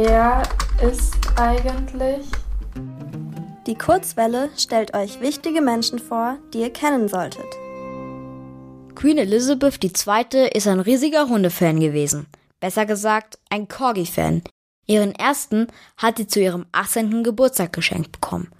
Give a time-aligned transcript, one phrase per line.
[0.00, 0.44] Wer
[0.80, 2.24] ist eigentlich?
[3.66, 7.44] Die Kurzwelle stellt euch wichtige Menschen vor, die ihr kennen solltet.
[8.94, 10.50] Queen Elizabeth II.
[10.54, 12.28] ist ein riesiger Hundefan gewesen.
[12.60, 14.42] Besser gesagt, ein Corgi-Fan.
[14.86, 15.66] Ihren ersten
[15.96, 17.24] hat sie zu ihrem 18.
[17.24, 18.52] Geburtstag geschenkt bekommen.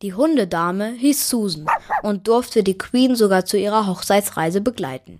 [0.00, 1.66] Die Hundedame hieß Susan
[2.04, 5.18] und durfte die Queen sogar zu ihrer Hochzeitsreise begleiten.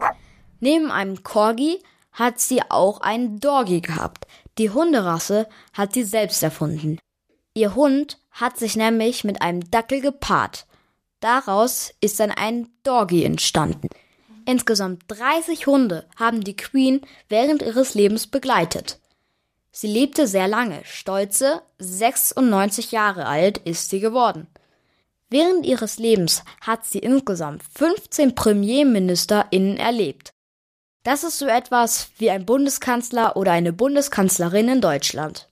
[0.58, 1.82] Neben einem Corgi
[2.12, 4.26] hat sie auch einen Dorgi gehabt.
[4.58, 6.98] Die Hunderasse hat sie selbst erfunden.
[7.54, 10.66] Ihr Hund hat sich nämlich mit einem Dackel gepaart.
[11.20, 13.88] Daraus ist dann ein Dorgi entstanden.
[14.46, 19.00] Insgesamt 30 Hunde haben die Queen während ihres Lebens begleitet.
[19.72, 24.46] Sie lebte sehr lange, stolze 96 Jahre alt ist sie geworden.
[25.28, 30.32] Während ihres Lebens hat sie insgesamt 15 PremierministerInnen erlebt.
[31.06, 35.48] Das ist so etwas wie ein Bundeskanzler oder eine Bundeskanzlerin in Deutschland.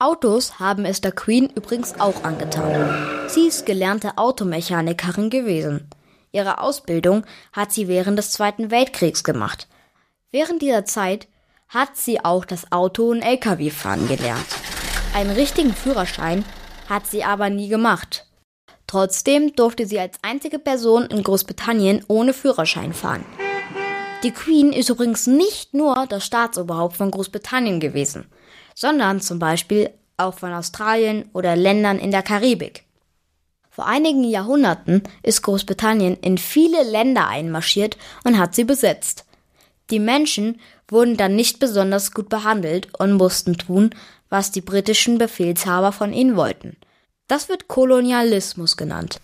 [0.00, 3.28] Autos haben es der Queen übrigens auch angetan.
[3.28, 5.88] Sie ist gelernte Automechanikerin gewesen.
[6.32, 9.68] Ihre Ausbildung hat sie während des Zweiten Weltkriegs gemacht.
[10.32, 11.28] Während dieser Zeit
[11.68, 14.56] hat sie auch das Auto- und Lkw-Fahren gelernt.
[15.14, 16.44] Einen richtigen Führerschein
[16.88, 18.26] hat sie aber nie gemacht.
[18.88, 23.24] Trotzdem durfte sie als einzige Person in Großbritannien ohne Führerschein fahren.
[24.24, 28.24] Die Queen ist übrigens nicht nur das Staatsoberhaupt von Großbritannien gewesen,
[28.74, 32.84] sondern zum Beispiel auch von Australien oder Ländern in der Karibik.
[33.68, 39.26] Vor einigen Jahrhunderten ist Großbritannien in viele Länder einmarschiert und hat sie besetzt.
[39.90, 43.90] Die Menschen wurden dann nicht besonders gut behandelt und mussten tun,
[44.30, 46.78] was die britischen Befehlshaber von ihnen wollten.
[47.28, 49.20] Das wird Kolonialismus genannt.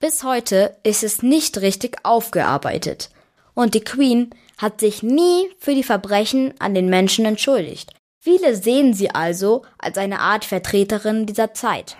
[0.00, 3.10] Bis heute ist es nicht richtig aufgearbeitet
[3.54, 7.92] und die Queen hat sich nie für die Verbrechen an den Menschen entschuldigt.
[8.20, 11.96] Viele sehen sie also als eine Art Vertreterin dieser Zeit.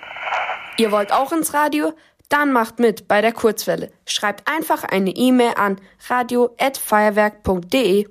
[0.78, 1.92] Ihr wollt auch ins Radio?
[2.28, 3.92] Dann macht mit bei der Kurzwelle.
[4.06, 5.78] Schreibt einfach eine E-Mail an
[6.09, 8.09] radio@feuerwerk.de